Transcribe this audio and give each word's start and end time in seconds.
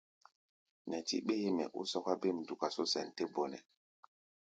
Nɛtí 0.89 1.17
ɓéémɛ 1.27 1.63
ó 1.79 1.81
sɔ́ká 1.91 2.13
bêm 2.21 2.37
duka 2.47 2.67
só 2.75 2.83
sɛn 2.93 3.07
tɛ́ 3.15 3.25
bɔnɛ. 3.33 3.57